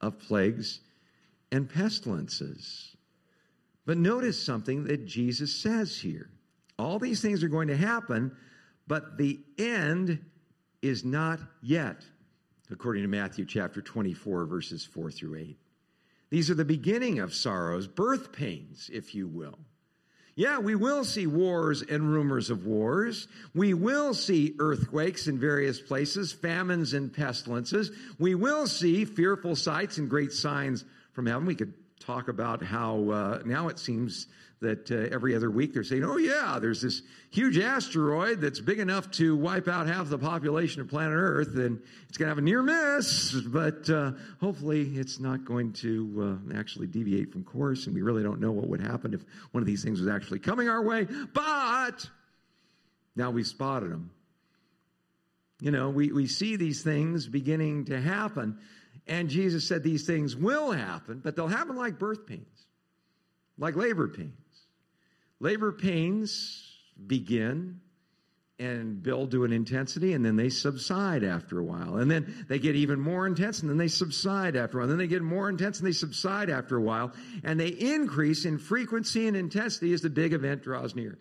[0.00, 0.80] of plagues
[1.50, 2.96] and pestilences.
[3.86, 6.30] But notice something that Jesus says here.
[6.78, 8.36] All these things are going to happen,
[8.88, 10.24] but the end
[10.82, 12.04] is not yet,
[12.70, 15.58] according to Matthew chapter 24, verses 4 through 8.
[16.30, 19.58] These are the beginning of sorrows, birth pains, if you will.
[20.34, 23.26] Yeah, we will see wars and rumors of wars.
[23.54, 27.90] We will see earthquakes in various places, famines and pestilences.
[28.20, 31.44] We will see fearful sights and great signs from heaven.
[31.44, 34.26] We could talk about how uh, now it seems
[34.60, 38.80] that uh, every other week they're saying, oh, yeah, there's this huge asteroid that's big
[38.80, 42.38] enough to wipe out half the population of planet Earth, and it's going to have
[42.38, 47.86] a near miss, but uh, hopefully it's not going to uh, actually deviate from course,
[47.86, 50.40] and we really don't know what would happen if one of these things was actually
[50.40, 52.08] coming our way, but
[53.14, 54.10] now we've spotted them.
[55.60, 58.58] You know, we, we see these things beginning to happen,
[59.08, 62.66] and Jesus said these things will happen, but they'll happen like birth pains,
[63.56, 64.32] like labor pains.
[65.40, 67.80] Labor pains begin
[68.58, 71.96] and build to an intensity and then they subside after a while.
[71.96, 74.90] And then they get even more intense and then they subside after a while.
[74.90, 77.12] And then they get more intense and they subside after a while.
[77.44, 81.18] And they increase in frequency and intensity as the big event draws near.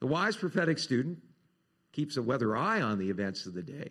[0.00, 1.18] The wise prophetic student
[1.92, 3.90] keeps a weather eye on the events of the day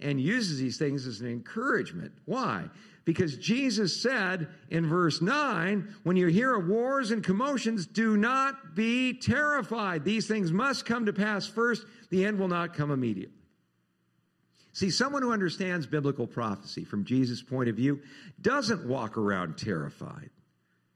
[0.00, 2.12] and uses these things as an encouragement.
[2.24, 2.64] Why?
[3.04, 8.74] Because Jesus said in verse 9, when you hear of wars and commotions, do not
[8.74, 10.04] be terrified.
[10.04, 11.84] These things must come to pass first.
[12.10, 13.34] The end will not come immediately.
[14.72, 18.00] See, someone who understands biblical prophecy from Jesus' point of view
[18.40, 20.30] doesn't walk around terrified.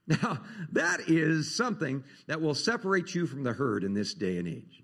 [0.08, 0.40] Now,
[0.72, 4.82] that is something that will separate you from the herd in this day and age.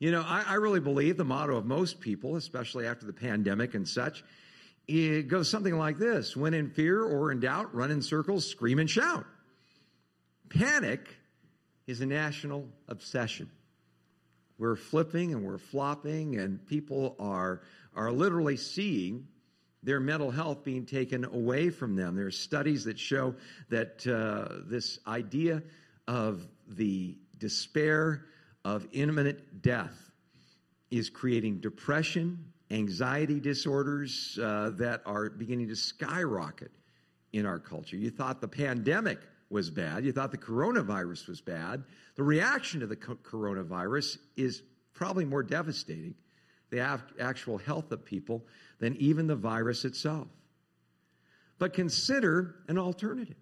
[0.00, 3.74] You know, I, I really believe the motto of most people, especially after the pandemic
[3.74, 4.24] and such,
[4.88, 8.78] it goes something like this When in fear or in doubt, run in circles, scream
[8.78, 9.26] and shout.
[10.48, 11.06] Panic
[11.86, 13.50] is a national obsession.
[14.58, 17.60] We're flipping and we're flopping, and people are,
[17.94, 19.28] are literally seeing
[19.82, 22.16] their mental health being taken away from them.
[22.16, 23.34] There are studies that show
[23.68, 25.62] that uh, this idea
[26.08, 28.26] of the despair
[28.64, 30.10] of imminent death
[30.90, 36.70] is creating depression anxiety disorders uh, that are beginning to skyrocket
[37.32, 37.96] in our culture.
[37.96, 41.82] You thought the pandemic was bad, you thought the coronavirus was bad.
[42.14, 46.14] The reaction to the co- coronavirus is probably more devastating,
[46.70, 48.46] the actual health of people,
[48.78, 50.28] than even the virus itself.
[51.58, 53.36] But consider an alternative.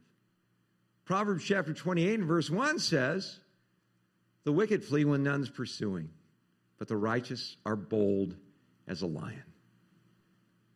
[1.04, 3.40] Proverbs chapter 28 and verse 1 says,
[4.48, 6.08] The wicked flee when none's pursuing,
[6.78, 8.34] but the righteous are bold
[8.86, 9.42] as a lion.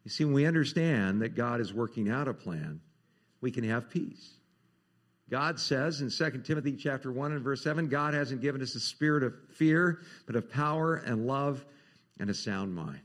[0.05, 2.83] You see, when we understand that God is working out a plan,
[3.41, 4.35] we can have peace.
[5.31, 8.81] God says in 2 Timothy chapter 1 and verse 7, God hasn't given us a
[8.81, 11.64] spirit of fear, but of power and love
[12.20, 13.01] and a sound mind.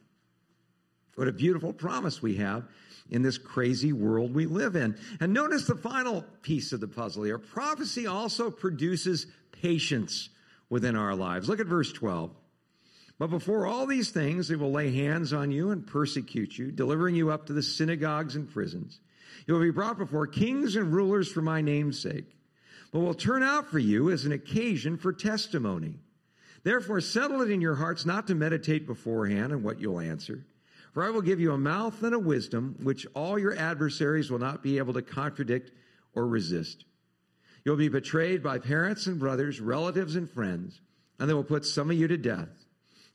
[1.16, 2.66] What a beautiful promise we have
[3.10, 4.98] in this crazy world we live in.
[5.22, 7.40] And notice the final piece of the puzzle here.
[7.40, 10.28] Prophecy also produces patience
[10.70, 11.50] within our lives.
[11.50, 12.32] Look at verse 12.
[13.20, 17.16] But before all these things, they will lay hands on you and persecute you, delivering
[17.16, 19.00] you up to the synagogues and prisons.
[19.48, 22.36] You will be brought before kings and rulers for my name's sake,
[22.92, 25.96] but will turn out for you as an occasion for testimony.
[26.64, 30.46] Therefore, settle it in your hearts not to meditate beforehand on what you'll answer.
[30.94, 34.40] For I will give you a mouth and a wisdom which all your adversaries will
[34.40, 35.72] not be able to contradict
[36.14, 36.86] or resist.
[37.68, 40.80] You'll be betrayed by parents and brothers, relatives and friends,
[41.20, 42.48] and they will put some of you to death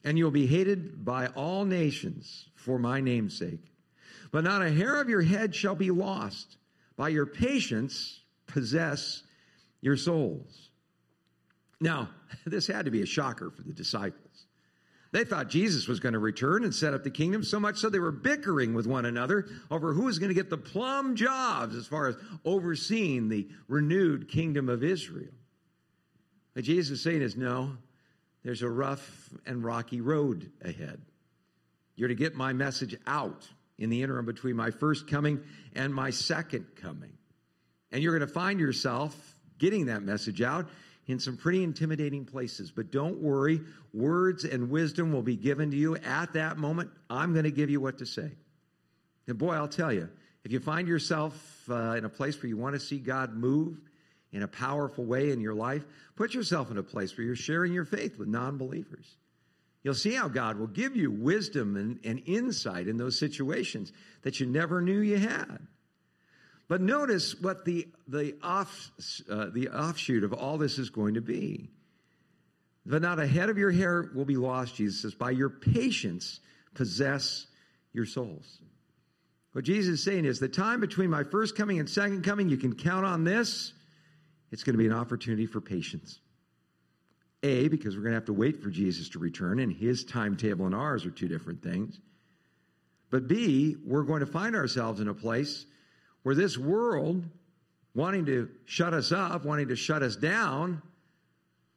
[0.04, 3.72] and you'll be hated by all nations for my name's sake.
[4.30, 6.56] But not a hair of your head shall be lost.
[6.96, 9.22] By your patience, possess
[9.80, 10.68] your souls.
[11.80, 12.10] Now,
[12.46, 14.31] this had to be a shocker for the disciples.
[15.12, 17.90] They thought Jesus was going to return and set up the kingdom, so much so
[17.90, 21.76] they were bickering with one another over who was going to get the plum jobs
[21.76, 25.32] as far as overseeing the renewed kingdom of Israel.
[26.54, 27.76] But Jesus is saying is no,
[28.42, 31.02] there's a rough and rocky road ahead.
[31.94, 33.46] You're to get my message out
[33.78, 35.42] in the interim between my first coming
[35.74, 37.12] and my second coming.
[37.90, 39.14] And you're going to find yourself
[39.58, 40.68] getting that message out
[41.06, 42.70] in some pretty intimidating places.
[42.70, 43.60] But don't worry,
[43.92, 46.90] words and wisdom will be given to you at that moment.
[47.10, 48.30] I'm going to give you what to say.
[49.26, 50.08] And boy, I'll tell you,
[50.44, 53.80] if you find yourself uh, in a place where you want to see God move,
[54.32, 55.84] in a powerful way in your life,
[56.16, 59.16] put yourself in a place where you're sharing your faith with non believers.
[59.82, 63.92] You'll see how God will give you wisdom and, and, insight in those situations
[64.22, 65.58] that you never knew you had.
[66.72, 68.90] But notice what the, the, off,
[69.30, 71.68] uh, the offshoot of all this is going to be.
[72.86, 75.14] but not a head of your hair will be lost, Jesus says.
[75.14, 76.40] By your patience,
[76.72, 77.46] possess
[77.92, 78.62] your souls.
[79.52, 82.56] What Jesus is saying is the time between my first coming and second coming, you
[82.56, 83.74] can count on this.
[84.50, 86.20] It's going to be an opportunity for patience.
[87.42, 90.64] A, because we're going to have to wait for Jesus to return, and his timetable
[90.64, 92.00] and ours are two different things.
[93.10, 95.66] But B, we're going to find ourselves in a place
[96.22, 97.24] where this world,
[97.94, 100.82] wanting to shut us up, wanting to shut us down,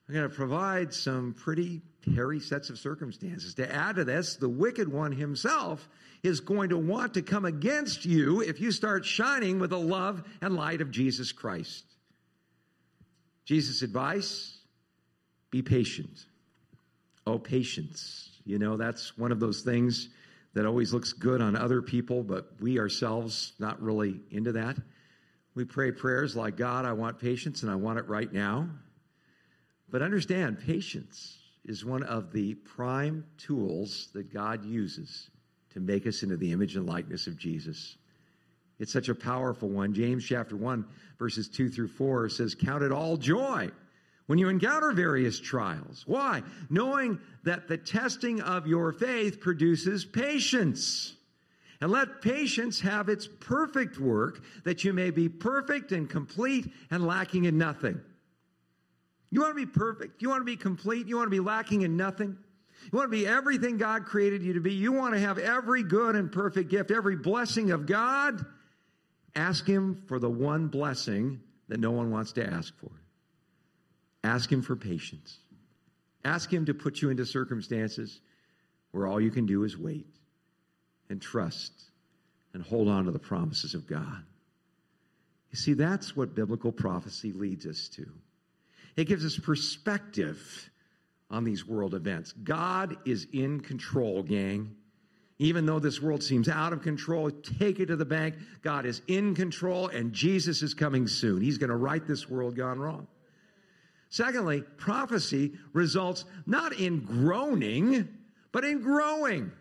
[0.08, 1.82] are going to provide some pretty
[2.14, 3.56] hairy sets of circumstances.
[3.56, 5.88] To add to this, the wicked one himself
[6.22, 10.24] is going to want to come against you if you start shining with the love
[10.42, 11.84] and light of Jesus Christ.
[13.46, 14.58] Jesus' advice
[15.52, 16.26] be patient.
[17.26, 18.30] Oh, patience.
[18.46, 20.10] You know, that's one of those things
[20.56, 24.78] that always looks good on other people, but we ourselves not really into that.
[25.54, 28.70] We pray prayers like, God, I want patience and I want it right now.
[29.90, 35.30] But understand, patience is one of the prime tools that God uses
[35.74, 37.98] to make us into the image and likeness of Jesus.
[38.80, 39.94] It's such a powerful one.
[39.94, 40.86] James chapter 1,
[41.20, 43.70] verses 2 through 4 says, Count it all joy
[44.28, 46.04] when you encounter various trials.
[46.08, 46.42] Why?
[46.70, 51.16] Knowing that the testing of your faith produces patience.
[51.82, 57.06] And let patience have its perfect work, that you may be perfect and complete and
[57.06, 58.00] lacking in nothing.
[59.30, 60.22] You want to be perfect?
[60.22, 61.08] You want to be complete?
[61.08, 62.38] You want to be lacking in nothing?
[62.92, 64.74] You want to be everything God created you to be?
[64.74, 68.46] You want to have every good and perfect gift, every blessing of God?
[69.36, 72.92] Ask Him for the one blessing that no one wants to ask for.
[74.26, 75.38] Ask Him for patience.
[76.24, 78.20] Ask Him to put you into circumstances
[78.92, 80.08] where all you can do is wait
[81.10, 81.72] and trust
[82.54, 84.24] and hold on to the promises of God.
[85.52, 88.08] You see, that's what biblical prophecy leads us to.
[88.96, 90.72] It gives us perspective
[91.30, 92.32] on these world events.
[92.32, 94.76] God is in control, gang.
[95.38, 98.36] Even though this world seems out of control, take it to the bank.
[98.64, 101.42] God is in control and Jesus is coming soon.
[101.42, 103.08] He's going to right this world gone wrong.
[104.10, 108.08] Secondly, prophecy results not in groaning,
[108.52, 109.52] but in growing.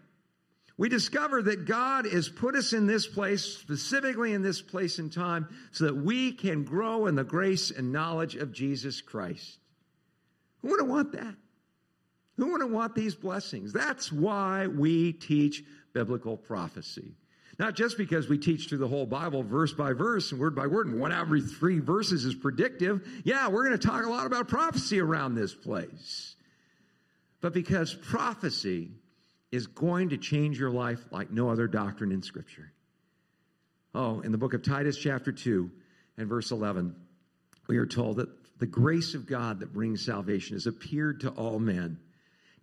[0.77, 5.13] We discover that God has put us in this place, specifically in this place and
[5.13, 9.59] time, so that we can grow in the grace and knowledge of Jesus Christ.
[10.63, 11.35] Who wouldn't want that?
[12.37, 13.73] Who wouldn't want these blessings?
[13.73, 17.15] That's why we teach biblical prophecy.
[17.59, 20.67] Not just because we teach through the whole Bible, verse by verse and word by
[20.67, 23.07] word, and one every three verses is predictive.
[23.25, 26.35] Yeah, we're going to talk a lot about prophecy around this place.
[27.41, 28.91] But because prophecy
[29.53, 32.73] is going to change your life like no other doctrine in Scripture.
[33.95, 35.71] Oh, in the book of Titus, chapter 2
[36.17, 36.97] and verse 11,
[37.69, 38.29] we are told that
[38.59, 42.01] the grace of God that brings salvation has appeared to all men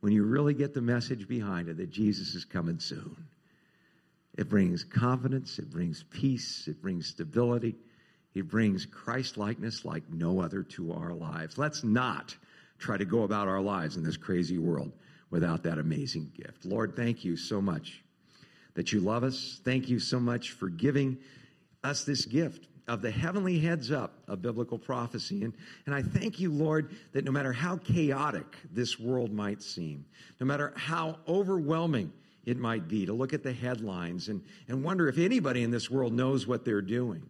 [0.00, 3.16] when you really get the message behind it that Jesus is coming soon.
[4.36, 7.76] It brings confidence, it brings peace, it brings stability,
[8.34, 11.58] it brings Christ likeness like no other to our lives.
[11.58, 12.36] Let's not
[12.78, 14.92] try to go about our lives in this crazy world
[15.30, 16.64] without that amazing gift.
[16.64, 18.02] Lord, thank you so much
[18.74, 19.60] that you love us.
[19.64, 21.18] Thank you so much for giving
[21.82, 25.44] us this gift of the heavenly heads up of biblical prophecy.
[25.44, 25.52] And,
[25.86, 30.04] and I thank you, Lord, that no matter how chaotic this world might seem,
[30.40, 32.12] no matter how overwhelming
[32.44, 35.90] it might be to look at the headlines and, and wonder if anybody in this
[35.90, 37.22] world knows what they're doing.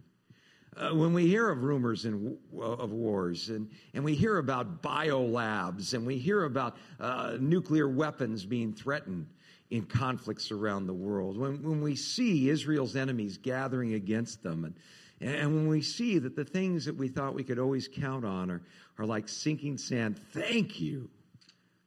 [0.77, 5.95] Uh, when we hear of rumors and of wars and, and we hear about biolabs
[5.95, 9.27] and we hear about uh, nuclear weapons being threatened
[9.71, 14.75] in conflicts around the world, when, when we see Israel's enemies gathering against them and
[15.21, 18.51] and when we see that the things that we thought we could always count on
[18.51, 18.63] are,
[18.99, 21.11] are like sinking sand, thank you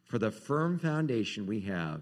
[0.05, 2.01] for the firm foundation we have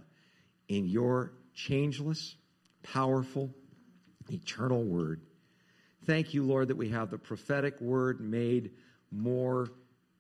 [0.68, 2.36] in your changeless,
[2.84, 3.50] powerful,
[4.30, 5.22] eternal word.
[6.06, 8.72] Thank you, Lord, that we have the prophetic word made
[9.12, 9.72] more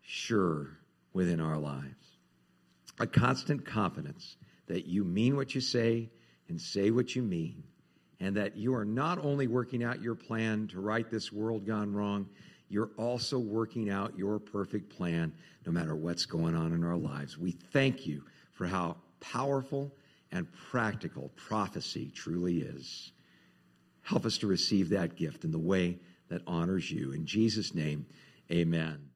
[0.02, 0.78] sure
[1.14, 2.18] within our lives.
[3.00, 4.38] A constant confidence
[4.68, 6.10] that you mean what you say
[6.48, 7.64] and say what you mean
[8.22, 11.92] and that you are not only working out your plan to right this world gone
[11.92, 12.30] wrong,
[12.70, 15.34] you're also working out your perfect plan
[15.66, 17.38] no matter what's going on in our lives.
[17.38, 19.92] We thank you for how powerful
[20.32, 23.12] and practical prophecy truly is.
[24.04, 25.98] Help us to receive that gift in the way
[26.30, 27.12] that honors you.
[27.12, 28.06] In Jesus' name,
[28.52, 29.11] amen.